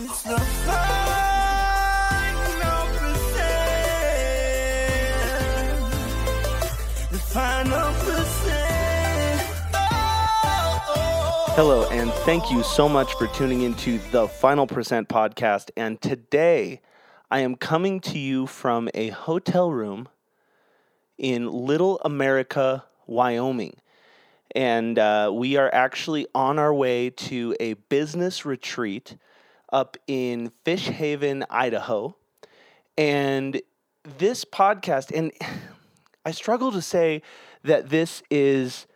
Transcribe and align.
Oh. 0.00 0.04
Hello, 11.56 11.88
and 11.90 12.12
thank 12.12 12.48
you 12.52 12.62
so 12.62 12.88
much 12.88 13.12
for 13.14 13.26
tuning 13.28 13.62
into 13.62 13.98
the 14.12 14.28
Final 14.28 14.68
Percent 14.68 15.08
podcast. 15.08 15.70
And 15.76 16.00
today, 16.00 16.80
I 17.28 17.40
am 17.40 17.56
coming 17.56 17.98
to 18.02 18.20
you 18.20 18.46
from 18.46 18.88
a 18.94 19.08
hotel 19.08 19.72
room 19.72 20.08
in 21.16 21.50
Little 21.50 21.98
America, 22.04 22.84
Wyoming. 23.08 23.74
And 24.54 24.96
uh, 24.96 25.32
we 25.34 25.56
are 25.56 25.74
actually 25.74 26.28
on 26.36 26.60
our 26.60 26.72
way 26.72 27.10
to 27.10 27.56
a 27.58 27.72
business 27.74 28.44
retreat 28.44 29.16
up 29.72 29.96
in 30.06 30.52
Fish 30.64 30.86
Haven, 30.86 31.44
Idaho. 31.50 32.16
And 32.96 33.60
this 34.18 34.44
podcast, 34.44 35.16
and 35.16 35.32
I 36.24 36.30
struggle 36.30 36.72
to 36.72 36.82
say 36.82 37.22
that 37.64 37.88
this 37.88 38.22
is, 38.30 38.86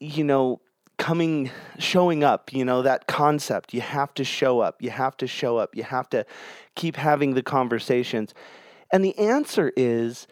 you 0.00 0.24
know, 0.24 0.60
coming, 0.98 1.50
showing 1.78 2.22
up, 2.22 2.52
you 2.52 2.64
know, 2.64 2.82
that 2.82 3.06
concept. 3.06 3.74
You 3.74 3.80
have 3.80 4.14
to 4.14 4.24
show 4.24 4.60
up. 4.60 4.82
You 4.82 4.90
have 4.90 5.16
to 5.18 5.26
show 5.26 5.56
up. 5.56 5.74
You 5.74 5.82
have 5.82 6.08
to 6.10 6.24
keep 6.76 6.96
having 6.96 7.34
the 7.34 7.42
conversations. 7.42 8.34
And 8.92 9.04
the 9.04 9.18
answer 9.18 9.72
is, 9.76 10.26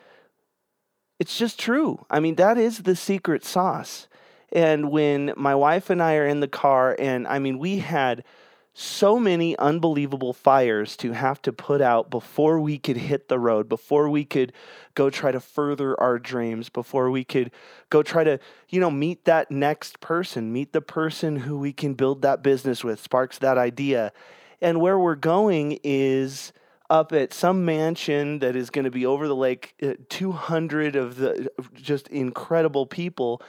it's 1.19 1.37
just 1.37 1.59
true. 1.59 2.05
I 2.11 2.21
mean, 2.21 2.37
that 2.37 2.57
is 2.57 2.79
the 2.79 2.97
secret 2.97 3.45
sauce. 3.45 4.07
And 4.53 4.91
when 4.91 5.33
my 5.37 5.55
wife 5.55 5.91
and 5.91 6.03
I 6.03 6.17
are 6.17 6.27
in 6.27 6.41
the 6.41 6.49
car, 6.49 6.97
and 6.99 7.27
I 7.27 7.39
mean, 7.39 7.59
we 7.59 7.79
had 7.79 8.25
so 8.73 9.19
many 9.19 9.57
unbelievable 9.59 10.33
fires 10.33 10.97
to 10.97 11.13
have 11.13 11.43
to 11.43 11.53
put 11.53 11.81
out 11.81 12.09
before 12.09 12.61
we 12.61 12.79
could 12.79 12.97
hit 12.97 13.29
the 13.29 13.39
road, 13.39 13.69
before 13.69 14.09
we 14.09 14.25
could 14.25 14.53
go 14.95 15.11
try 15.11 15.33
to 15.33 15.41
further 15.41 15.99
our 16.01 16.19
dreams, 16.19 16.69
before 16.69 17.11
we 17.11 17.25
could 17.25 17.51
go 17.91 18.03
try 18.03 18.23
to, 18.23 18.39
you 18.69 18.81
know, 18.81 18.91
meet 18.91 19.25
that 19.25 19.51
next 19.51 20.01
person, 20.01 20.53
meet 20.53 20.73
the 20.73 20.81
person 20.81 21.37
who 21.37 21.59
we 21.59 21.73
can 21.73 21.95
build 21.95 22.23
that 22.23 22.43
business 22.43 22.85
with, 22.85 23.01
sparks 23.01 23.39
that 23.39 23.59
idea. 23.59 24.13
And 24.61 24.81
where 24.81 24.99
we're 24.99 25.17
going 25.17 25.81
is 25.83 26.53
up 26.89 27.13
at 27.13 27.33
some 27.33 27.65
mansion 27.65 28.39
that 28.41 28.55
is 28.55 28.71
going 28.71 28.85
to 28.85 28.91
be 28.91 29.07
over 29.07 29.27
the 29.27 29.37
lake, 29.37 29.75
uh, 29.83 29.95
200 30.09 30.97
of 30.97 31.17
the 31.17 31.51
just 31.75 32.09
incredible 32.09 32.87
people 32.87 33.43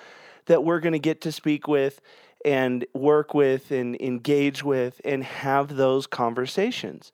that 0.46 0.64
we're 0.64 0.80
going 0.80 0.94
to 0.94 1.00
get 1.00 1.22
to 1.22 1.32
speak 1.32 1.68
with 1.68 2.02
and 2.46 2.86
work 2.94 3.34
with 3.34 3.72
and 3.72 4.00
engage 4.02 4.64
with 4.64 5.02
and 5.04 5.24
have 5.24 5.76
those 5.76 6.08
conversations. 6.08 7.12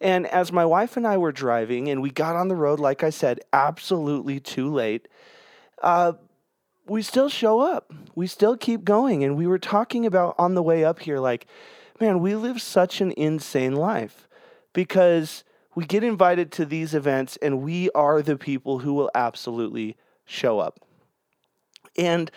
And 0.00 0.26
as 0.26 0.50
my 0.50 0.64
wife 0.64 0.96
and 0.96 1.06
I 1.06 1.18
were 1.18 1.32
driving 1.32 1.88
and 1.88 2.00
we 2.00 2.10
got 2.10 2.36
on 2.36 2.48
the 2.48 2.56
road, 2.56 2.80
like 2.80 3.04
I 3.04 3.10
said, 3.10 3.40
absolutely 3.52 4.40
too 4.40 4.72
late, 4.72 5.08
uh, 5.82 6.14
we 6.86 7.02
still 7.02 7.28
show 7.28 7.60
up. 7.60 7.92
We 8.14 8.26
still 8.26 8.56
keep 8.56 8.84
going. 8.84 9.22
And 9.22 9.36
we 9.36 9.46
were 9.46 9.58
talking 9.58 10.06
about 10.06 10.34
on 10.38 10.54
the 10.54 10.62
way 10.62 10.84
up 10.84 11.00
here, 11.00 11.18
like, 11.18 11.46
man, 12.00 12.20
we 12.20 12.34
live 12.34 12.62
such 12.62 13.00
an 13.00 13.12
insane 13.16 13.76
life 13.76 14.26
because 14.72 15.44
we 15.74 15.84
get 15.84 16.02
invited 16.02 16.50
to 16.52 16.64
these 16.64 16.94
events 16.94 17.36
and 17.42 17.62
we 17.62 17.90
are 17.90 18.22
the 18.22 18.36
people 18.36 18.80
who 18.80 18.94
will 18.94 19.10
absolutely 19.14 19.96
show 20.24 20.58
up. 20.58 20.80
And 21.96 22.30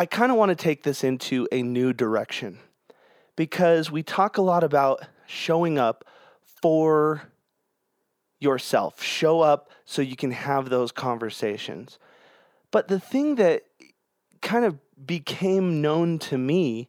I 0.00 0.06
kind 0.06 0.32
of 0.32 0.38
want 0.38 0.48
to 0.48 0.56
take 0.56 0.82
this 0.82 1.04
into 1.04 1.46
a 1.52 1.62
new 1.62 1.92
direction 1.92 2.58
because 3.36 3.90
we 3.90 4.02
talk 4.02 4.38
a 4.38 4.40
lot 4.40 4.64
about 4.64 5.04
showing 5.26 5.78
up 5.78 6.06
for 6.62 7.24
yourself. 8.38 9.02
Show 9.02 9.42
up 9.42 9.70
so 9.84 10.00
you 10.00 10.16
can 10.16 10.30
have 10.30 10.70
those 10.70 10.90
conversations. 10.90 11.98
But 12.70 12.88
the 12.88 12.98
thing 12.98 13.34
that 13.34 13.64
kind 14.40 14.64
of 14.64 14.78
became 15.04 15.82
known 15.82 16.18
to 16.20 16.38
me 16.38 16.88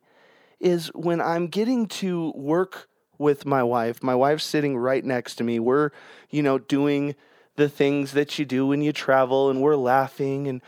is 0.62 0.88
when 0.96 1.19
I'm 1.19 1.47
getting 1.47 1.88
to 1.88 2.31
work 2.34 2.88
with 3.18 3.46
my 3.46 3.62
wife, 3.62 4.02
my 4.02 4.16
wife's 4.16 4.46
sitting 4.46 4.78
right 4.78 5.03
next 5.03 5.36
to 5.36 5.44
me. 5.44 5.59
We're, 5.59 5.90
you 6.30 6.41
know, 6.41 6.59
doing 6.59 7.16
the 7.57 7.68
things 7.68 8.13
that 8.13 8.40
you 8.40 8.46
do 8.46 8.68
when 8.68 8.81
you 8.81 8.94
travel 8.94 9.50
and 9.50 9.62
we're 9.62 9.75
laughing 9.75 10.47
and 10.47 10.62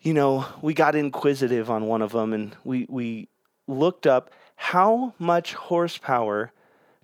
you 0.00 0.14
know, 0.14 0.46
we 0.62 0.74
got 0.74 0.94
inquisitive 0.94 1.70
on 1.70 1.86
one 1.86 2.02
of 2.02 2.12
them 2.12 2.32
and 2.32 2.56
we 2.64 2.86
we 2.88 3.28
looked 3.66 4.06
up 4.06 4.30
how 4.56 5.14
much 5.18 5.54
horsepower 5.54 6.52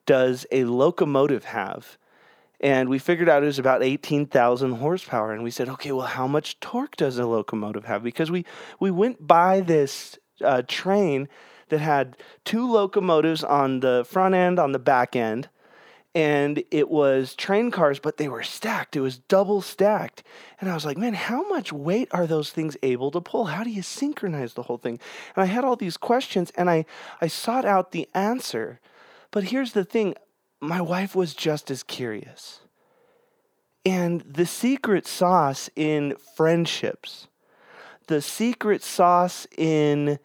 does 0.04 0.46
a 0.52 0.64
locomotive 0.64 1.44
have? 1.44 1.96
And 2.60 2.88
we 2.88 2.98
figured 2.98 3.28
out 3.28 3.42
it 3.42 3.46
was 3.46 3.58
about 3.58 3.82
18,000 3.82 4.72
horsepower. 4.72 5.32
And 5.32 5.42
we 5.42 5.50
said, 5.50 5.68
okay, 5.70 5.92
well, 5.92 6.06
how 6.06 6.26
much 6.26 6.58
torque 6.60 6.96
does 6.96 7.18
a 7.18 7.26
locomotive 7.26 7.84
have? 7.84 8.02
Because 8.02 8.30
we, 8.30 8.44
we 8.80 8.90
went 8.90 9.26
by 9.26 9.60
this 9.60 10.18
uh, 10.42 10.62
train 10.66 11.28
that 11.68 11.80
had 11.80 12.16
two 12.44 12.70
locomotives 12.70 13.42
on 13.42 13.80
the 13.80 14.06
front 14.08 14.34
end, 14.34 14.58
on 14.58 14.72
the 14.72 14.78
back 14.78 15.16
end, 15.16 15.48
and 16.16 16.64
it 16.70 16.88
was 16.88 17.34
train 17.34 17.70
cars, 17.70 17.98
but 17.98 18.16
they 18.16 18.26
were 18.26 18.42
stacked. 18.42 18.96
It 18.96 19.02
was 19.02 19.18
double 19.18 19.60
stacked. 19.60 20.22
And 20.58 20.70
I 20.70 20.74
was 20.74 20.86
like, 20.86 20.96
man, 20.96 21.12
how 21.12 21.46
much 21.46 21.74
weight 21.74 22.08
are 22.10 22.26
those 22.26 22.50
things 22.50 22.74
able 22.82 23.10
to 23.10 23.20
pull? 23.20 23.44
How 23.44 23.62
do 23.62 23.68
you 23.68 23.82
synchronize 23.82 24.54
the 24.54 24.62
whole 24.62 24.78
thing? 24.78 24.98
And 25.36 25.42
I 25.42 25.44
had 25.44 25.62
all 25.62 25.76
these 25.76 25.98
questions 25.98 26.50
and 26.56 26.70
I, 26.70 26.86
I 27.20 27.26
sought 27.26 27.66
out 27.66 27.92
the 27.92 28.08
answer. 28.14 28.80
But 29.30 29.44
here's 29.44 29.72
the 29.72 29.84
thing 29.84 30.14
my 30.58 30.80
wife 30.80 31.14
was 31.14 31.34
just 31.34 31.70
as 31.70 31.82
curious. 31.82 32.60
And 33.84 34.22
the 34.22 34.46
secret 34.46 35.06
sauce 35.06 35.68
in 35.76 36.16
friendships, 36.34 37.28
the 38.06 38.22
secret 38.22 38.82
sauce 38.82 39.46
in 39.58 40.18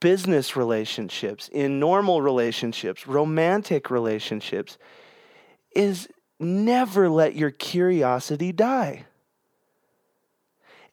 business 0.00 0.56
relationships, 0.56 1.48
in 1.52 1.78
normal 1.78 2.22
relationships, 2.22 3.06
romantic 3.06 3.88
relationships, 3.88 4.78
is 5.74 6.08
never 6.40 7.08
let 7.08 7.34
your 7.34 7.50
curiosity 7.50 8.52
die. 8.52 9.04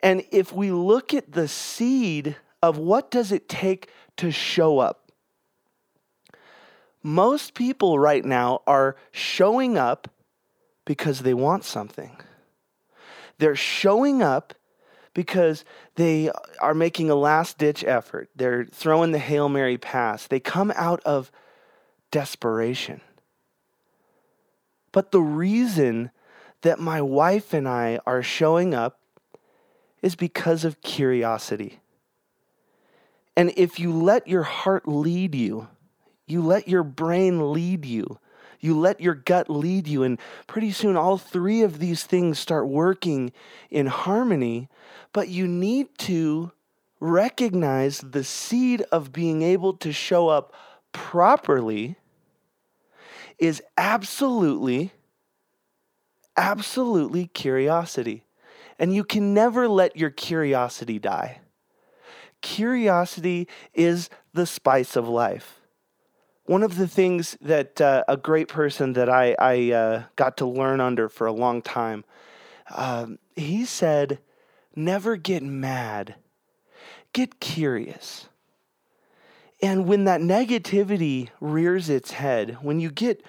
And 0.02 0.24
if 0.32 0.52
we 0.52 0.72
look 0.72 1.14
at 1.14 1.32
the 1.32 1.48
seed 1.48 2.36
of 2.62 2.78
what 2.78 3.10
does 3.12 3.32
it 3.32 3.50
take 3.50 3.90
to 4.18 4.32
show 4.32 4.80
up, 4.80 5.12
most 7.02 7.54
people 7.54 8.00
right 8.00 8.26
now 8.26 8.62
are 8.66 8.96
showing 9.12 9.78
up 9.78 10.10
because 10.86 11.20
they 11.20 11.34
want 11.34 11.64
something. 11.64 12.18
They're 13.38 13.56
showing 13.56 14.22
up 14.22 14.54
because 15.14 15.66
they 15.96 16.30
are 16.60 16.74
making 16.74 17.10
a 17.10 17.16
last 17.16 17.58
ditch 17.58 17.84
effort. 17.84 18.30
They're 18.36 18.66
throwing 18.66 19.12
the 19.12 19.20
Hail 19.20 19.50
Mary 19.50 19.78
pass. 19.78 20.28
They 20.28 20.40
come 20.40 20.74
out 20.76 21.02
of 21.06 21.32
desperation. 22.12 23.02
But 24.96 25.12
the 25.12 25.20
reason 25.20 26.10
that 26.62 26.80
my 26.80 27.02
wife 27.02 27.54
and 27.54 27.68
I 27.68 28.00
are 28.08 28.24
showing 28.24 28.74
up 28.74 29.02
is 30.02 30.16
because 30.16 30.64
of 30.64 30.80
curiosity. 30.80 31.82
And 33.36 33.52
if 33.58 33.78
you 33.78 33.92
let 33.92 34.30
your 34.30 34.44
heart 34.44 34.88
lead 34.88 35.36
you, 35.36 35.68
you 36.28 36.42
let 36.42 36.70
your 36.70 36.84
brain 36.84 37.52
lead 37.52 37.84
you, 37.84 38.20
you 38.62 38.80
let 38.80 39.02
your 39.02 39.16
gut 39.16 39.50
lead 39.50 39.86
you, 39.86 40.02
and 40.02 40.18
pretty 40.48 40.72
soon 40.72 40.96
all 40.96 41.18
three 41.18 41.62
of 41.62 41.80
these 41.80 42.06
things 42.06 42.40
start 42.40 42.66
working 42.66 43.34
in 43.70 43.88
harmony. 43.88 44.70
But 45.12 45.28
you 45.28 45.46
need 45.46 45.90
to 45.98 46.54
recognize 47.02 48.00
the 48.00 48.24
seed 48.24 48.86
of 48.94 49.12
being 49.12 49.42
able 49.42 49.74
to 49.74 49.92
show 49.92 50.30
up 50.30 50.54
properly 50.94 51.98
is 53.38 53.62
absolutely, 53.78 54.92
absolutely 56.38 57.28
curiosity. 57.28 58.24
And 58.78 58.94
you 58.94 59.04
can 59.04 59.34
never 59.34 59.68
let 59.68 59.96
your 59.96 60.10
curiosity 60.10 61.00
die. 61.00 61.40
Curiosity 62.42 63.48
is 63.74 64.10
the 64.34 64.46
spice 64.46 64.96
of 64.96 65.08
life. 65.08 65.62
One 66.46 66.62
of 66.62 66.78
the 66.78 66.88
things 66.88 67.38
that 67.42 67.82
uh, 67.82 68.04
a 68.08 68.18
great 68.18 68.48
person 68.48 68.94
that 68.94 69.10
I, 69.10 69.36
I 69.40 69.72
uh, 69.72 70.04
got 70.16 70.38
to 70.38 70.46
learn 70.46 70.80
under 70.80 71.10
for 71.10 71.26
a 71.26 71.32
long 71.32 71.62
time, 71.62 72.06
um, 72.70 73.18
he 73.36 73.66
said, 73.66 74.20
never 74.76 75.16
get 75.16 75.42
mad, 75.42 76.16
get 77.14 77.40
curious. 77.40 78.30
And 79.62 79.88
when 79.88 80.04
that 80.06 80.22
negativity 80.22 81.30
rears 81.40 81.90
its 81.90 82.12
head, 82.12 82.58
when 82.62 82.80
you 82.80 82.92
get, 82.92 83.24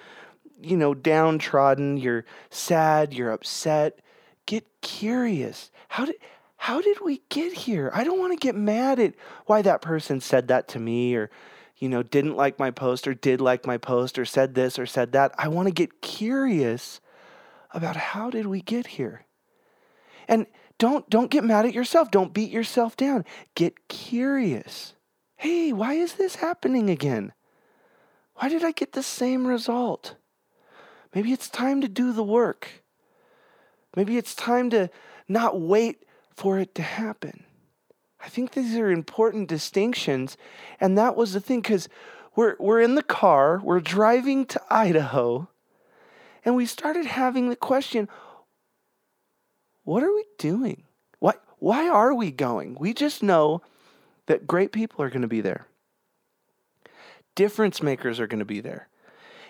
you 0.61 0.75
know, 0.75 0.93
downtrodden, 0.93 1.97
you're 1.97 2.25
sad, 2.49 3.13
you're 3.13 3.31
upset, 3.31 3.99
get 4.45 4.65
curious. 4.81 5.71
How 5.89 6.05
did 6.05 6.15
how 6.59 6.81
did 6.81 6.99
we 7.01 7.21
get 7.29 7.53
here? 7.53 7.91
I 7.93 8.03
don't 8.03 8.19
want 8.19 8.33
to 8.33 8.45
get 8.45 8.55
mad 8.55 8.99
at 8.99 9.13
why 9.45 9.61
that 9.61 9.81
person 9.81 10.19
said 10.19 10.47
that 10.47 10.67
to 10.69 10.79
me 10.79 11.15
or 11.15 11.29
you 11.77 11.89
know, 11.89 12.01
didn't 12.01 12.35
like 12.35 12.57
my 12.57 12.71
post 12.71 13.07
or 13.07 13.13
did 13.13 13.39
like 13.39 13.67
my 13.67 13.77
post 13.77 14.17
or 14.17 14.25
said 14.25 14.55
this 14.55 14.79
or 14.79 14.85
said 14.85 15.11
that. 15.11 15.33
I 15.37 15.47
want 15.47 15.67
to 15.67 15.73
get 15.73 16.01
curious 16.01 16.99
about 17.71 17.95
how 17.95 18.29
did 18.29 18.47
we 18.47 18.61
get 18.61 18.87
here? 18.87 19.25
And 20.27 20.47
don't 20.79 21.09
don't 21.09 21.31
get 21.31 21.43
mad 21.43 21.65
at 21.65 21.73
yourself. 21.73 22.11
Don't 22.11 22.33
beat 22.33 22.51
yourself 22.51 22.97
down. 22.97 23.25
Get 23.55 23.87
curious. 23.87 24.93
Hey, 25.37 25.71
why 25.71 25.93
is 25.93 26.13
this 26.13 26.35
happening 26.35 26.89
again? 26.89 27.31
Why 28.35 28.49
did 28.49 28.63
I 28.63 28.71
get 28.71 28.93
the 28.93 29.03
same 29.03 29.45
result? 29.47 30.15
Maybe 31.13 31.31
it's 31.31 31.49
time 31.49 31.79
to 31.81 31.87
do 31.87 32.11
the 32.11 32.23
work. 32.23 32.83
Maybe 33.95 34.17
it's 34.17 34.35
time 34.35 34.69
to 34.71 34.89
not 35.27 35.59
wait 35.59 36.03
for 36.35 36.59
it 36.59 36.75
to 36.75 36.81
happen. 36.81 37.43
I 38.19 38.29
think 38.29 38.51
these 38.51 38.75
are 38.75 38.91
important 38.91 39.47
distinctions. 39.47 40.37
And 40.79 40.97
that 40.97 41.15
was 41.15 41.33
the 41.33 41.39
thing 41.39 41.61
because 41.61 41.87
we're, 42.35 42.55
we're 42.59 42.81
in 42.81 42.95
the 42.95 43.03
car, 43.03 43.61
we're 43.63 43.79
driving 43.79 44.45
to 44.47 44.61
Idaho, 44.69 45.49
and 46.45 46.55
we 46.55 46.65
started 46.65 47.05
having 47.05 47.49
the 47.49 47.55
question 47.55 48.09
what 49.83 50.03
are 50.03 50.13
we 50.13 50.25
doing? 50.37 50.83
Why, 51.19 51.35
why 51.59 51.87
are 51.87 52.13
we 52.13 52.29
going? 52.29 52.75
We 52.77 52.93
just 52.93 53.23
know 53.23 53.61
that 54.27 54.47
great 54.47 54.71
people 54.71 55.03
are 55.03 55.09
going 55.09 55.21
to 55.21 55.27
be 55.27 55.41
there, 55.41 55.67
difference 57.35 57.81
makers 57.81 58.19
are 58.19 58.27
going 58.27 58.39
to 58.39 58.45
be 58.45 58.61
there. 58.61 58.87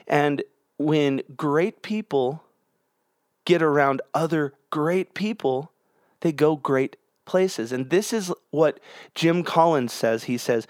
And 0.07 0.43
when 0.77 1.21
great 1.35 1.81
people 1.81 2.43
get 3.45 3.61
around 3.61 4.01
other 4.13 4.53
great 4.69 5.13
people, 5.13 5.71
they 6.21 6.31
go 6.31 6.55
great 6.55 6.95
places. 7.25 7.71
And 7.71 7.89
this 7.89 8.13
is 8.13 8.31
what 8.51 8.79
Jim 9.13 9.43
Collins 9.43 9.93
says. 9.93 10.25
He 10.25 10.37
says, 10.37 10.67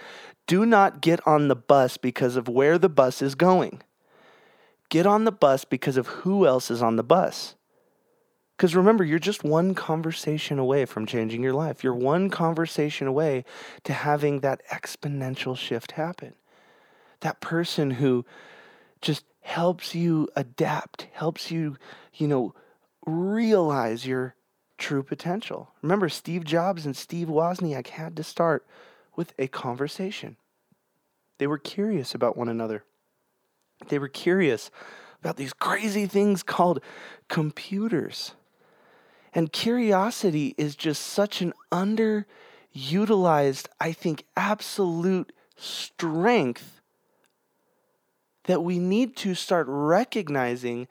Do 0.48 0.66
not 0.66 1.02
get 1.02 1.26
on 1.26 1.48
the 1.48 1.56
bus 1.56 1.98
because 1.98 2.36
of 2.36 2.48
where 2.48 2.78
the 2.78 2.90
bus 2.90 3.22
is 3.22 3.36
going. 3.36 3.82
Get 4.90 5.06
on 5.06 5.26
the 5.26 5.32
bus 5.32 5.66
because 5.66 5.98
of 5.98 6.08
who 6.08 6.48
else 6.48 6.72
is 6.72 6.82
on 6.82 6.96
the 6.96 7.04
bus. 7.04 7.56
Because 8.58 8.76
remember, 8.76 9.04
you're 9.04 9.20
just 9.20 9.44
one 9.44 9.76
conversation 9.76 10.58
away 10.58 10.86
from 10.86 11.06
changing 11.06 11.44
your 11.44 11.54
life. 11.54 11.84
You're 11.84 11.94
one 11.94 12.32
conversation 12.32 13.06
away 13.06 13.46
to 13.84 13.94
having 13.94 14.40
that 14.40 14.64
exponential 14.72 15.56
shift 15.56 15.92
happen. 15.92 16.34
That 17.20 17.40
person 17.40 17.92
who 17.92 18.26
just 19.00 19.26
helps 19.42 19.94
you 19.94 20.28
adapt, 20.36 21.08
helps 21.14 21.52
you, 21.52 21.78
you 22.16 22.28
know, 22.28 22.56
realize 23.06 24.08
your 24.08 24.34
true 24.80 25.04
potential. 25.04 25.70
Remember, 25.84 26.10
Steve 26.10 26.44
Jobs 26.44 26.84
and 26.84 26.98
Steve 26.98 27.28
Wozniak 27.28 27.88
had 27.88 28.16
to 28.18 28.24
start 28.24 28.66
with 29.16 29.34
a 29.38 29.48
conversation. 29.48 30.36
They 31.38 31.46
were 31.46 31.60
curious 31.60 32.16
about 32.16 32.36
one 32.36 32.50
another. 32.50 32.84
They 33.90 34.00
were 34.00 34.08
curious 34.08 34.72
about 35.22 35.38
these 35.38 35.54
crazy 35.54 36.08
things 36.08 36.42
called 36.42 36.82
computers. 37.28 38.34
And 39.38 39.54
curiosity 39.54 40.56
is 40.58 40.76
just 40.76 41.04
such 41.04 41.44
an 41.44 41.54
underutilized, 41.72 43.68
I 43.80 43.92
think, 43.92 44.26
absolute 44.36 45.32
strength 45.56 46.82
that 48.46 48.64
we 48.64 48.80
need 48.80 49.16
to 49.18 49.36
start 49.36 49.68
recognizing 49.70 50.88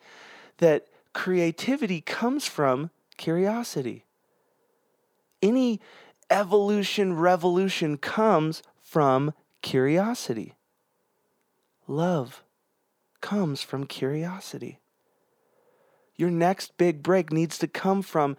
that 0.59 0.87
creativity 1.11 1.99
comes 1.99 2.47
from 2.47 2.89
curiosity. 3.17 4.05
Any 5.41 5.81
evolution, 6.29 7.17
revolution 7.17 7.97
comes 7.97 8.63
from 8.81 9.33
curiosity. 9.61 10.53
Love 11.85 12.45
comes 13.19 13.61
from 13.61 13.85
curiosity. 13.85 14.79
Your 16.17 16.31
next 16.31 16.77
big 16.77 17.03
break 17.03 17.31
needs 17.31 17.57
to 17.59 17.67
come 17.67 18.01
from 18.01 18.37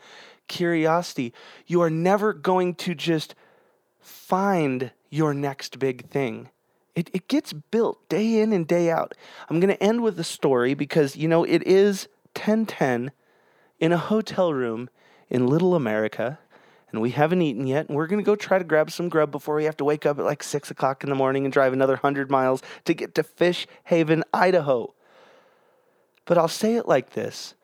curiosity. 0.49 1.33
You 1.67 1.81
are 1.83 1.91
never 1.91 2.33
going 2.33 2.75
to 2.77 2.95
just 2.95 3.35
find 4.01 4.91
your 5.11 5.33
next 5.33 5.79
big 5.79 6.09
thing. 6.09 6.51
It, 6.95 7.11
it 7.13 7.29
gets 7.29 7.53
built 7.53 8.09
day 8.09 8.41
in 8.41 8.53
and 8.53 8.67
day 8.67 8.91
out. 8.91 9.15
I'm 9.49 9.61
going 9.61 9.75
to 9.75 9.83
end 9.83 10.03
with 10.03 10.19
a 10.19 10.25
story 10.25 10.75
because, 10.75 11.15
you 11.17 11.29
know, 11.29 11.45
it 11.45 11.63
is 11.65 12.09
1010 12.35 13.13
in 13.79 13.93
a 13.93 13.99
hotel 13.99 14.53
room 14.53 14.91
in 15.31 15.47
Little 15.47 15.77
America, 15.77 16.39
and 16.91 17.01
we 17.01 17.11
haven't 17.11 17.43
eaten 17.43 17.67
yet. 17.67 17.89
And 17.89 17.97
we're 17.97 18.09
going 18.09 18.19
to 18.19 18.25
go 18.25 18.35
try 18.35 18.59
to 18.59 18.65
grab 18.65 18.91
some 18.91 19.09
grub 19.09 19.31
before 19.31 19.55
we 19.55 19.65
have 19.65 19.77
to 19.77 19.85
wake 19.85 20.07
up 20.07 20.19
at 20.19 20.25
like 20.25 20.43
6 20.43 20.71
o'clock 20.71 21.05
in 21.05 21.11
the 21.11 21.15
morning 21.15 21.45
and 21.45 21.53
drive 21.53 21.73
another 21.73 21.95
100 21.95 22.31
miles 22.31 22.63
to 22.87 22.95
get 22.95 23.15
to 23.15 23.23
Fish 23.23 23.69
Haven, 23.85 24.25
Idaho. 24.33 24.93
But 26.25 26.37
I'll 26.37 26.49
say 26.49 26.75
it 26.75 26.89
like 26.89 27.11
this 27.11 27.55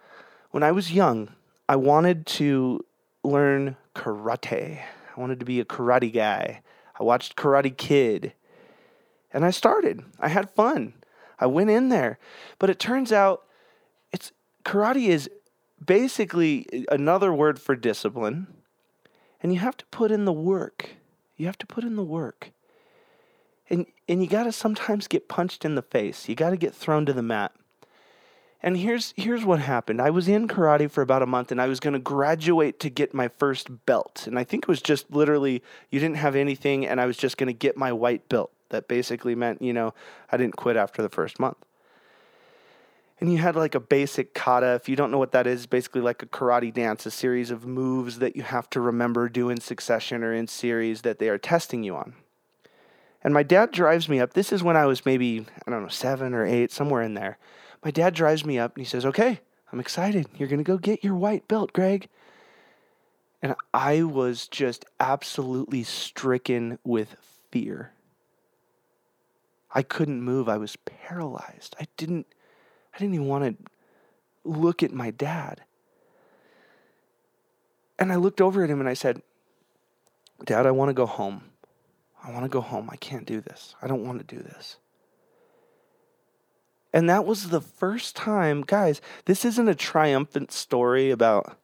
When 0.54 0.62
I 0.62 0.70
was 0.70 0.92
young, 0.92 1.30
I 1.68 1.74
wanted 1.74 2.26
to 2.26 2.84
learn 3.24 3.74
karate. 3.96 4.78
I 4.78 5.20
wanted 5.20 5.40
to 5.40 5.44
be 5.44 5.58
a 5.58 5.64
karate 5.64 6.12
guy. 6.12 6.62
I 6.96 7.02
watched 7.02 7.34
Karate 7.34 7.76
Kid. 7.76 8.34
And 9.32 9.44
I 9.44 9.50
started. 9.50 10.04
I 10.20 10.28
had 10.28 10.48
fun. 10.48 10.92
I 11.40 11.46
went 11.46 11.70
in 11.70 11.88
there. 11.88 12.20
But 12.60 12.70
it 12.70 12.78
turns 12.78 13.10
out 13.10 13.42
it's 14.12 14.30
karate 14.64 15.08
is 15.08 15.28
basically 15.84 16.86
another 16.88 17.34
word 17.34 17.58
for 17.58 17.74
discipline. 17.74 18.46
And 19.42 19.52
you 19.52 19.58
have 19.58 19.76
to 19.78 19.86
put 19.86 20.12
in 20.12 20.24
the 20.24 20.32
work. 20.32 20.90
You 21.36 21.46
have 21.46 21.58
to 21.58 21.66
put 21.66 21.82
in 21.82 21.96
the 21.96 22.04
work. 22.04 22.52
And 23.68 23.86
and 24.08 24.22
you 24.22 24.28
got 24.28 24.44
to 24.44 24.52
sometimes 24.52 25.08
get 25.08 25.28
punched 25.28 25.64
in 25.64 25.74
the 25.74 25.82
face. 25.82 26.28
You 26.28 26.36
got 26.36 26.50
to 26.50 26.56
get 26.56 26.76
thrown 26.76 27.06
to 27.06 27.12
the 27.12 27.22
mat. 27.22 27.50
And 28.64 28.78
here's 28.78 29.12
here's 29.14 29.44
what 29.44 29.60
happened. 29.60 30.00
I 30.00 30.08
was 30.08 30.26
in 30.26 30.48
karate 30.48 30.90
for 30.90 31.02
about 31.02 31.20
a 31.20 31.26
month 31.26 31.52
and 31.52 31.60
I 31.60 31.66
was 31.66 31.80
going 31.80 31.92
to 31.92 31.98
graduate 31.98 32.80
to 32.80 32.88
get 32.88 33.12
my 33.12 33.28
first 33.28 33.84
belt. 33.84 34.26
And 34.26 34.38
I 34.38 34.44
think 34.44 34.64
it 34.64 34.68
was 34.68 34.80
just 34.80 35.12
literally 35.12 35.62
you 35.90 36.00
didn't 36.00 36.16
have 36.16 36.34
anything 36.34 36.86
and 36.86 36.98
I 36.98 37.04
was 37.04 37.18
just 37.18 37.36
going 37.36 37.48
to 37.48 37.52
get 37.52 37.76
my 37.76 37.92
white 37.92 38.26
belt 38.30 38.50
that 38.70 38.88
basically 38.88 39.34
meant, 39.34 39.60
you 39.60 39.74
know, 39.74 39.92
I 40.32 40.38
didn't 40.38 40.56
quit 40.56 40.76
after 40.76 41.02
the 41.02 41.10
first 41.10 41.38
month. 41.38 41.58
And 43.20 43.30
you 43.30 43.36
had 43.36 43.54
like 43.54 43.74
a 43.74 43.80
basic 43.80 44.32
kata. 44.32 44.76
If 44.76 44.88
you 44.88 44.96
don't 44.96 45.10
know 45.10 45.18
what 45.18 45.32
that 45.32 45.46
is, 45.46 45.66
basically 45.66 46.00
like 46.00 46.22
a 46.22 46.26
karate 46.26 46.72
dance, 46.72 47.04
a 47.04 47.10
series 47.10 47.50
of 47.50 47.66
moves 47.66 48.18
that 48.20 48.34
you 48.34 48.44
have 48.44 48.70
to 48.70 48.80
remember, 48.80 49.28
do 49.28 49.50
in 49.50 49.60
succession 49.60 50.24
or 50.24 50.32
in 50.32 50.48
series 50.48 51.02
that 51.02 51.18
they 51.18 51.28
are 51.28 51.36
testing 51.36 51.82
you 51.82 51.96
on. 51.96 52.14
And 53.22 53.34
my 53.34 53.42
dad 53.42 53.72
drives 53.72 54.08
me 54.08 54.20
up. 54.20 54.32
This 54.32 54.54
is 54.54 54.62
when 54.62 54.76
I 54.76 54.86
was 54.86 55.04
maybe, 55.04 55.44
I 55.66 55.70
don't 55.70 55.82
know, 55.82 55.88
seven 55.88 56.32
or 56.32 56.46
eight, 56.46 56.72
somewhere 56.72 57.02
in 57.02 57.12
there. 57.12 57.36
My 57.84 57.90
dad 57.90 58.14
drives 58.14 58.44
me 58.44 58.58
up 58.58 58.74
and 58.74 58.84
he 58.84 58.88
says, 58.88 59.04
Okay, 59.04 59.40
I'm 59.70 59.78
excited. 59.78 60.26
You're 60.36 60.48
going 60.48 60.58
to 60.58 60.64
go 60.64 60.78
get 60.78 61.04
your 61.04 61.14
white 61.14 61.46
belt, 61.46 61.72
Greg. 61.72 62.08
And 63.42 63.54
I 63.74 64.02
was 64.02 64.48
just 64.48 64.86
absolutely 64.98 65.82
stricken 65.82 66.78
with 66.82 67.16
fear. 67.50 67.92
I 69.70 69.82
couldn't 69.82 70.22
move. 70.22 70.48
I 70.48 70.56
was 70.56 70.76
paralyzed. 70.76 71.76
I 71.78 71.86
didn't 71.98 72.26
I 72.94 72.98
didn't 72.98 73.14
even 73.14 73.26
want 73.26 73.44
to 73.44 73.70
look 74.48 74.82
at 74.82 74.92
my 74.92 75.10
dad. 75.10 75.62
And 77.98 78.12
I 78.12 78.16
looked 78.16 78.40
over 78.40 78.62
at 78.62 78.70
him 78.70 78.80
and 78.80 78.88
I 78.88 78.94
said, 78.94 79.22
"Dad, 80.44 80.64
I 80.64 80.70
want 80.70 80.90
to 80.90 80.94
go 80.94 81.06
home. 81.06 81.50
I 82.22 82.30
want 82.30 82.44
to 82.44 82.48
go 82.48 82.60
home. 82.60 82.88
I 82.90 82.96
can't 82.96 83.26
do 83.26 83.40
this. 83.40 83.74
I 83.82 83.88
don't 83.88 84.06
want 84.06 84.26
to 84.26 84.36
do 84.36 84.42
this." 84.42 84.78
And 86.94 87.10
that 87.10 87.26
was 87.26 87.50
the 87.50 87.60
first 87.60 88.16
time, 88.16 88.62
guys, 88.62 89.02
this 89.26 89.44
isn't 89.44 89.68
a 89.68 89.74
triumphant 89.74 90.50
story 90.50 91.10
about 91.10 91.58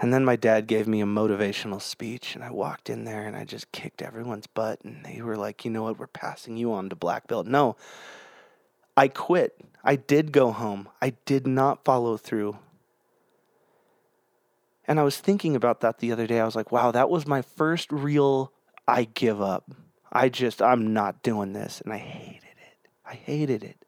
and 0.00 0.14
then 0.14 0.24
my 0.24 0.36
dad 0.36 0.66
gave 0.66 0.88
me 0.88 1.02
a 1.02 1.06
motivational 1.06 1.80
speech, 1.80 2.34
and 2.34 2.42
I 2.42 2.50
walked 2.50 2.88
in 2.88 3.04
there 3.04 3.26
and 3.26 3.36
I 3.36 3.44
just 3.44 3.70
kicked 3.70 4.00
everyone's 4.00 4.46
butt. 4.46 4.80
And 4.82 5.04
they 5.04 5.20
were 5.20 5.36
like, 5.36 5.62
you 5.64 5.70
know 5.70 5.82
what, 5.82 5.98
we're 5.98 6.06
passing 6.06 6.56
you 6.56 6.72
on 6.72 6.88
to 6.88 6.96
black 6.96 7.28
belt. 7.28 7.46
No, 7.46 7.76
I 8.96 9.08
quit. 9.08 9.60
I 9.84 9.96
did 9.96 10.32
go 10.32 10.52
home. 10.52 10.88
I 11.02 11.10
did 11.26 11.46
not 11.46 11.84
follow 11.84 12.16
through. 12.16 12.56
And 14.88 14.98
I 14.98 15.02
was 15.02 15.18
thinking 15.18 15.54
about 15.54 15.82
that 15.82 15.98
the 15.98 16.12
other 16.12 16.26
day. 16.26 16.40
I 16.40 16.46
was 16.46 16.56
like, 16.56 16.72
wow, 16.72 16.90
that 16.92 17.10
was 17.10 17.26
my 17.26 17.42
first 17.42 17.92
real 17.92 18.52
I 18.88 19.04
give 19.04 19.42
up. 19.42 19.70
I 20.10 20.30
just, 20.30 20.62
I'm 20.62 20.94
not 20.94 21.22
doing 21.22 21.52
this. 21.52 21.82
And 21.82 21.92
I 21.92 21.98
hated 21.98 22.42
it. 22.42 22.88
I 23.04 23.14
hated 23.14 23.62
it. 23.62 23.84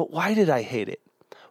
But 0.00 0.10
why 0.10 0.32
did 0.32 0.48
I 0.48 0.62
hate 0.62 0.88
it? 0.88 1.02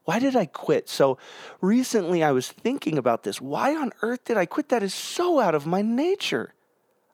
Why 0.06 0.18
did 0.18 0.36
I 0.36 0.48
quit? 0.48 0.89
So 0.89 1.20
recently 1.62 2.24
I 2.24 2.32
was 2.32 2.50
thinking 2.50 2.98
about 2.98 3.22
this. 3.22 3.39
Why 3.39 3.75
on 3.75 3.91
earth 4.01 4.25
did 4.25 4.38
I 4.38 4.48
quit? 4.48 4.70
That 4.70 4.82
is 4.82 4.91
so 4.91 5.39
out 5.39 5.53
of 5.53 5.68
my 5.68 5.84
nature. 5.84 6.56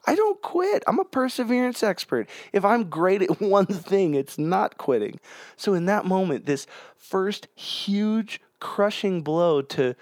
I 0.08 0.16
don't 0.16 0.42
quit. 0.42 0.82
I'm 0.88 0.98
a 0.98 1.04
perseverance 1.04 1.84
expert. 1.84 2.30
If 2.54 2.64
I'm 2.64 2.90
great 2.90 3.22
at 3.22 3.42
one 3.42 3.66
thing, 3.66 4.14
it's 4.14 4.38
not 4.38 4.78
quitting. 4.78 5.20
So, 5.58 5.74
in 5.74 5.88
that 5.88 6.06
moment, 6.06 6.46
this 6.46 6.68
first 6.96 7.50
huge 7.54 8.40
crushing 8.62 9.22
blow 9.22 9.62
to 9.62 9.94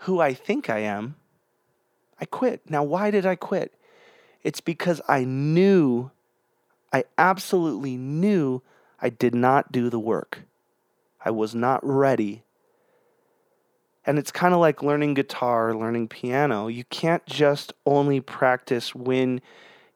who 0.00 0.20
I 0.20 0.34
think 0.34 0.68
I 0.68 0.80
am, 0.80 1.14
I 2.20 2.26
quit. 2.26 2.68
Now, 2.68 2.82
why 2.82 3.10
did 3.10 3.24
I 3.24 3.36
quit? 3.36 3.72
It's 4.42 4.60
because 4.60 5.00
I 5.08 5.24
knew 5.24 6.10
I 6.92 7.04
absolutely 7.16 7.96
knew 7.96 8.60
I 9.00 9.08
did 9.08 9.34
not 9.34 9.72
do 9.72 9.88
the 9.88 9.98
work. 9.98 10.42
I 11.24 11.30
was 11.30 11.54
not 11.54 11.80
ready. 11.82 12.42
And 14.06 14.18
it's 14.18 14.30
kind 14.30 14.52
of 14.52 14.60
like 14.60 14.82
learning 14.82 15.14
guitar, 15.14 15.74
learning 15.74 16.08
piano. 16.08 16.68
You 16.68 16.84
can't 16.84 17.24
just 17.24 17.72
only 17.86 18.20
practice 18.20 18.94
when 18.94 19.40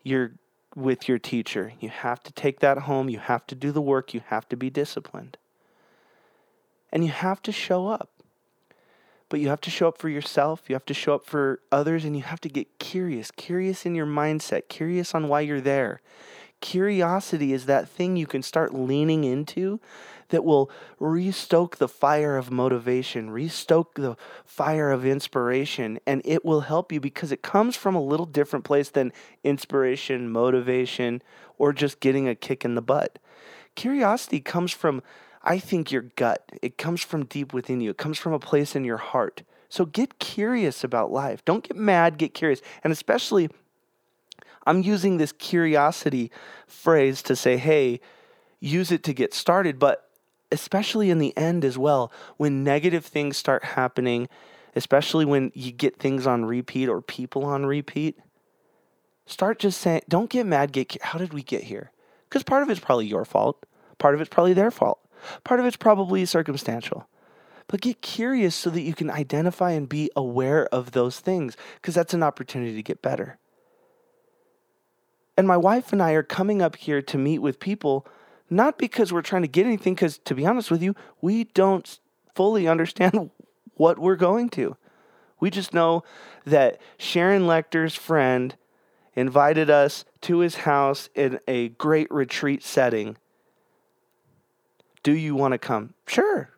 you're 0.03 0.33
with 0.75 1.09
your 1.09 1.19
teacher. 1.19 1.73
You 1.81 1.91
have 1.91 2.23
to 2.23 2.33
take 2.33 2.61
that 2.61 2.79
home. 2.79 3.11
You 3.11 3.19
have 3.19 3.47
to 3.49 3.55
do 3.55 3.71
the 3.71 3.83
work. 3.83 4.15
You 4.15 4.23
have 4.29 4.49
to 4.49 4.57
be 4.57 4.71
disciplined. 4.71 5.37
And 6.91 7.05
you 7.05 7.11
have 7.11 7.43
to 7.43 7.53
show 7.53 7.89
up. 7.89 8.11
But 9.29 9.41
you 9.41 9.49
have 9.49 9.61
to 9.63 9.71
show 9.71 9.89
up 9.89 9.99
for 9.99 10.09
yourself. 10.09 10.63
You 10.69 10.75
have 10.75 10.87
to 10.87 10.95
show 10.95 11.15
up 11.15 11.27
for 11.27 11.61
others. 11.71 12.07
And 12.07 12.17
you 12.17 12.23
have 12.23 12.41
to 12.41 12.49
get 12.49 12.79
curious, 12.79 13.31
curious 13.31 13.85
in 13.85 13.95
your 13.95 14.07
mindset, 14.07 14.69
curious 14.69 15.15
on 15.15 15.29
why 15.29 15.43
you're 15.43 15.61
there. 15.61 16.01
Curiosity 16.61 17.53
is 17.53 17.67
that 17.67 17.89
thing 17.89 18.17
you 18.17 18.27
can 18.27 18.43
start 18.43 18.75
leaning 18.75 19.25
into 19.25 19.81
that 20.29 20.45
will 20.45 20.71
restoke 20.99 21.77
the 21.77 21.89
fire 21.89 22.37
of 22.37 22.51
motivation, 22.51 23.31
restoke 23.31 23.95
the 23.95 24.17
fire 24.45 24.91
of 24.91 25.07
inspiration, 25.07 25.99
and 26.07 26.23
it 26.25 26.45
will 26.45 26.63
help 26.63 26.93
you 26.93 27.01
because 27.01 27.33
it 27.33 27.43
comes 27.43 27.77
from 27.77 27.95
a 27.95 28.03
little 28.03 28.27
different 28.27 28.65
place 28.65 28.91
than 28.91 29.13
inspiration, 29.45 30.31
motivation, 30.31 31.23
or 31.57 31.73
just 31.73 32.01
getting 32.01 32.29
a 32.29 32.35
kick 32.35 32.65
in 32.65 32.75
the 32.75 32.83
butt. 32.83 33.19
Curiosity 33.75 34.41
comes 34.41 34.73
from, 34.73 35.03
I 35.43 35.59
think, 35.59 35.91
your 35.91 36.03
gut. 36.03 36.51
It 36.63 36.79
comes 36.79 37.03
from 37.03 37.25
deep 37.25 37.53
within 37.53 37.81
you, 37.81 37.91
it 37.91 37.99
comes 37.99 38.19
from 38.19 38.33
a 38.33 38.39
place 38.39 38.77
in 38.77 38.85
your 38.85 38.97
heart. 38.97 39.43
So 39.71 39.85
get 39.85 40.19
curious 40.19 40.83
about 40.83 41.13
life. 41.13 41.45
Don't 41.45 41.63
get 41.63 41.77
mad, 41.77 42.17
get 42.17 42.33
curious. 42.33 42.63
And 42.83 42.93
especially, 42.93 43.51
I'm 44.67 44.83
using 44.83 45.19
this 45.19 45.33
curiosity 45.33 46.31
phrase 46.67 47.23
to 47.23 47.37
say, 47.37 47.57
hey, 47.57 48.01
use 48.61 48.91
it 48.91 49.03
to 49.05 49.13
get 49.13 49.35
started, 49.35 49.79
but 49.79 50.08
especially 50.51 51.11
in 51.11 51.19
the 51.19 51.37
end 51.37 51.65
as 51.65 51.77
well, 51.79 52.13
when 52.37 52.65
negative 52.65 53.05
things 53.05 53.37
start 53.37 53.65
happening, 53.65 54.29
especially 54.75 55.25
when 55.25 55.51
you 55.55 55.73
get 55.73 55.99
things 55.99 56.27
on 56.27 56.45
repeat 56.45 56.89
or 56.89 57.01
people 57.01 57.45
on 57.45 57.67
repeat, 57.67 58.19
start 59.27 59.59
just 59.59 59.81
saying, 59.81 60.03
don't 60.09 60.31
get 60.31 60.47
mad, 60.47 60.73
get 60.73 61.03
how 61.03 61.19
did 61.19 61.33
we 61.33 61.43
get 61.43 61.65
here? 61.65 61.91
Because 62.29 62.43
part 62.43 62.63
of 62.63 62.71
it's 62.71 62.81
probably 62.81 63.07
your 63.07 63.25
fault, 63.25 63.65
part 63.99 64.15
of 64.15 64.21
it's 64.21 64.31
probably 64.31 64.53
their 64.53 64.71
fault, 64.71 65.01
part 65.45 65.61
of 65.61 65.67
it's 65.67 65.77
probably 65.77 66.25
circumstantial. 66.25 67.09
But 67.67 67.83
get 67.83 68.01
curious 68.01 68.55
so 68.55 68.71
that 68.71 68.81
you 68.81 68.95
can 68.95 69.11
identify 69.11 69.73
and 69.73 69.89
be 69.89 70.11
aware 70.17 70.67
of 70.69 70.93
those 70.93 71.21
things, 71.21 71.57
because 71.77 71.95
that's 71.95 72.15
an 72.15 72.23
opportunity 72.23 72.75
to 72.75 72.83
get 72.83 73.03
better. 73.03 73.39
And 75.37 75.47
my 75.47 75.57
wife 75.57 75.93
and 75.93 76.03
I 76.03 76.13
are 76.13 76.23
coming 76.23 76.63
up 76.63 76.77
here 76.77 77.03
to 77.03 77.19
meet 77.19 77.39
with 77.39 77.61
people 77.61 78.07
not 78.51 78.79
because 78.79 79.13
we're 79.13 79.23
trying 79.23 79.43
to 79.43 79.49
get 79.49 79.67
anything, 79.67 79.95
because 79.95 80.19
to 80.19 80.35
be 80.35 80.47
honest 80.47 80.71
with 80.71 80.83
you, 80.83 80.95
we 81.21 81.45
don't 81.45 81.99
fully 82.35 82.67
understand 82.69 83.31
what 83.75 83.99
we're 83.99 84.17
going 84.17 84.49
to. 84.51 84.77
We 85.41 85.51
just 85.51 85.73
know 85.73 86.03
that 86.45 86.81
Sharon 86.99 87.43
Lechter's 87.43 87.95
friend 87.95 88.57
invited 89.15 89.71
us 89.71 90.05
to 90.23 90.39
his 90.39 90.57
house 90.57 91.09
in 91.15 91.39
a 91.47 91.69
great 91.71 92.11
retreat 92.11 92.63
setting. 92.63 93.17
Do 95.03 95.13
you 95.13 95.35
want 95.35 95.53
to 95.53 95.59
come? 95.59 95.95
Sure. 96.07 96.51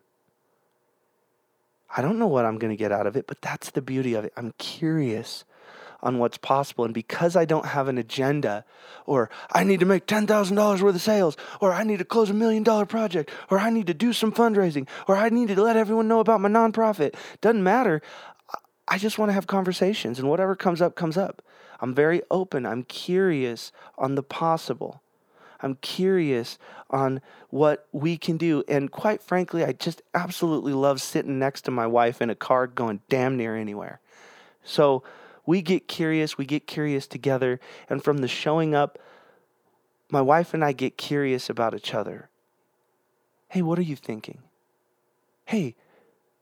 I 1.95 2.01
don't 2.01 2.19
know 2.19 2.27
what 2.27 2.45
I'm 2.45 2.57
going 2.57 2.71
to 2.71 2.77
get 2.77 2.91
out 2.91 3.05
of 3.05 3.15
it, 3.15 3.27
but 3.27 3.41
that's 3.41 3.71
the 3.71 3.81
beauty 3.81 4.13
of 4.13 4.25
it. 4.25 4.33
I'm 4.37 4.53
curious 4.57 5.43
on 6.03 6.17
what's 6.19 6.37
possible. 6.37 6.85
And 6.85 6.93
because 6.93 7.35
I 7.35 7.45
don't 7.45 7.65
have 7.65 7.87
an 7.87 7.97
agenda, 7.97 8.65
or 9.05 9.29
I 9.51 9.63
need 9.63 9.79
to 9.79 9.85
make 9.85 10.07
$10,000 10.07 10.81
worth 10.81 10.95
of 10.95 11.01
sales, 11.01 11.37
or 11.59 11.73
I 11.73 11.83
need 11.83 11.99
to 11.99 12.05
close 12.05 12.29
a 12.29 12.33
million 12.33 12.63
dollar 12.63 12.85
project, 12.85 13.31
or 13.49 13.59
I 13.59 13.69
need 13.69 13.87
to 13.87 13.93
do 13.93 14.13
some 14.13 14.31
fundraising, 14.31 14.87
or 15.07 15.15
I 15.15 15.29
need 15.29 15.49
to 15.49 15.61
let 15.61 15.77
everyone 15.77 16.07
know 16.07 16.19
about 16.19 16.41
my 16.41 16.49
nonprofit, 16.49 17.15
doesn't 17.41 17.63
matter. 17.63 18.01
I 18.87 18.97
just 18.97 19.17
want 19.17 19.29
to 19.29 19.33
have 19.33 19.47
conversations, 19.47 20.19
and 20.19 20.29
whatever 20.29 20.55
comes 20.55 20.81
up, 20.81 20.95
comes 20.95 21.17
up. 21.17 21.41
I'm 21.79 21.95
very 21.95 22.21
open. 22.29 22.65
I'm 22.65 22.83
curious 22.83 23.71
on 23.97 24.15
the 24.15 24.23
possible. 24.23 25.01
I'm 25.61 25.75
curious 25.75 26.57
on 26.89 27.21
what 27.49 27.87
we 27.91 28.17
can 28.17 28.37
do. 28.37 28.63
And 28.67 28.91
quite 28.91 29.21
frankly, 29.21 29.63
I 29.63 29.73
just 29.73 30.01
absolutely 30.13 30.73
love 30.73 31.01
sitting 31.01 31.39
next 31.39 31.61
to 31.61 31.71
my 31.71 31.87
wife 31.87 32.21
in 32.21 32.29
a 32.29 32.35
car 32.35 32.67
going 32.67 33.01
damn 33.09 33.37
near 33.37 33.55
anywhere. 33.55 33.99
So 34.63 35.03
we 35.45 35.61
get 35.61 35.87
curious, 35.87 36.37
we 36.37 36.45
get 36.45 36.67
curious 36.67 37.07
together. 37.07 37.59
And 37.89 38.03
from 38.03 38.19
the 38.19 38.27
showing 38.27 38.75
up, 38.75 38.99
my 40.09 40.21
wife 40.21 40.53
and 40.53 40.63
I 40.63 40.71
get 40.71 40.97
curious 40.97 41.49
about 41.49 41.73
each 41.73 41.93
other. 41.93 42.29
Hey, 43.49 43.61
what 43.61 43.79
are 43.79 43.83
you 43.83 43.95
thinking? 43.95 44.39
Hey, 45.45 45.75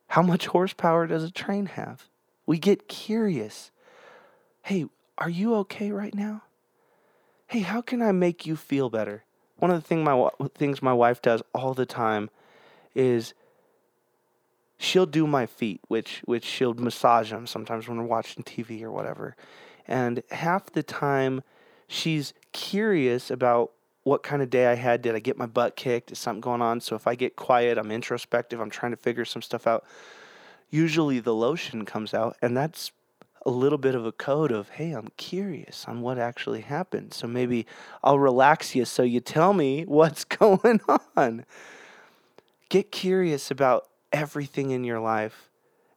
how 0.07 0.21
much 0.21 0.47
horsepower 0.47 1.07
does 1.07 1.23
a 1.23 1.31
train 1.31 1.67
have? 1.67 2.07
We 2.45 2.57
get 2.57 2.87
curious. 2.87 3.71
Hey, 4.63 4.85
are 5.17 5.29
you 5.29 5.55
okay 5.55 5.91
right 5.91 6.13
now? 6.13 6.43
Hey, 7.47 7.59
how 7.59 7.81
can 7.81 8.01
I 8.01 8.11
make 8.11 8.45
you 8.45 8.55
feel 8.55 8.89
better? 8.89 9.23
One 9.57 9.71
of 9.71 9.81
the 9.81 9.87
thing 9.87 10.03
my, 10.03 10.29
things 10.55 10.81
my 10.81 10.93
wife 10.93 11.21
does 11.21 11.41
all 11.53 11.73
the 11.73 11.85
time 11.85 12.29
is 12.95 13.33
she'll 14.79 15.05
do 15.05 15.27
my 15.27 15.45
feet, 15.45 15.81
which 15.87 16.21
which 16.25 16.43
she'll 16.43 16.73
massage 16.73 17.29
them 17.29 17.45
sometimes 17.45 17.87
when 17.87 17.99
we're 17.99 18.05
watching 18.05 18.43
TV 18.43 18.81
or 18.81 18.91
whatever. 18.91 19.35
And 19.87 20.23
half 20.31 20.71
the 20.71 20.81
time, 20.81 21.43
she's 21.87 22.33
curious 22.53 23.29
about 23.29 23.71
what 24.03 24.23
kind 24.23 24.41
of 24.41 24.49
day 24.49 24.67
I 24.67 24.75
had. 24.75 25.01
Did 25.01 25.13
I 25.13 25.19
get 25.19 25.37
my 25.37 25.45
butt 25.45 25.75
kicked? 25.75 26.11
Is 26.11 26.17
something 26.17 26.41
going 26.41 26.61
on? 26.61 26.79
So 26.81 26.95
if 26.95 27.05
I 27.05 27.13
get 27.15 27.35
quiet, 27.35 27.77
I'm 27.77 27.91
introspective. 27.91 28.59
I'm 28.59 28.69
trying 28.69 28.91
to 28.91 28.97
figure 28.97 29.25
some 29.25 29.41
stuff 29.41 29.67
out. 29.67 29.83
Usually 30.71 31.19
the 31.19 31.33
lotion 31.33 31.85
comes 31.85 32.13
out, 32.13 32.37
and 32.41 32.55
that's 32.55 32.91
a 33.45 33.49
little 33.49 33.77
bit 33.77 33.95
of 33.95 34.05
a 34.05 34.11
code 34.11 34.51
of, 34.51 34.69
hey, 34.69 34.91
I'm 34.91 35.09
curious 35.17 35.85
on 35.87 36.01
what 36.01 36.19
actually 36.19 36.61
happened. 36.61 37.13
So 37.13 37.27
maybe 37.27 37.65
I'll 38.03 38.19
relax 38.19 38.75
you 38.75 38.85
so 38.85 39.03
you 39.03 39.19
tell 39.19 39.53
me 39.53 39.83
what's 39.87 40.23
going 40.25 40.79
on. 41.17 41.45
Get 42.69 42.91
curious 42.91 43.49
about 43.49 43.88
everything 44.11 44.71
in 44.71 44.83
your 44.83 44.99
life. 44.99 45.49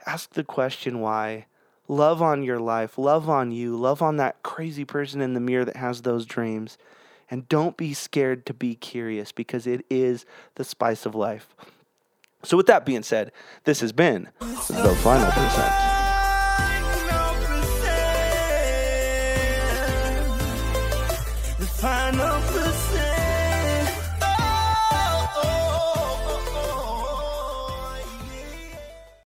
Ask 0.07 0.35
the 0.35 0.45
question 0.45 1.01
why. 1.01 1.47
Love 1.89 2.23
on 2.23 2.43
your 2.43 2.59
life. 2.59 2.97
Love 2.97 3.29
on 3.29 3.51
you. 3.51 3.77
Love 3.77 4.03
on 4.03 4.17
that 4.17 4.43
crazy 4.43 4.85
person 4.85 5.21
in 5.21 5.35
the 5.35 5.41
mirror 5.41 5.65
that 5.65 5.77
has 5.77 6.03
those 6.03 6.25
dreams. 6.25 6.79
And 7.31 7.49
don't 7.49 7.77
be 7.77 7.95
scared 7.95 8.47
to 8.47 8.55
be 8.55 8.75
curious 8.75 9.33
because 9.33 9.67
it 9.67 9.85
is 9.91 10.25
the 10.55 10.65
spice 10.65 11.07
of 11.07 11.15
life. 11.15 11.55
So, 12.43 12.57
with 12.57 12.67
that 12.67 12.85
being 12.85 13.03
said, 13.03 13.33
this 13.65 13.81
has 13.81 13.93
been 13.93 14.29
the 14.41 14.99
final 15.03 15.31
percent. 15.31 16.02